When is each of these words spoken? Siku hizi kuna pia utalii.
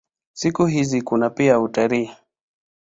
Siku 0.33 0.65
hizi 0.65 1.01
kuna 1.01 1.29
pia 1.29 1.59
utalii. 1.59 2.11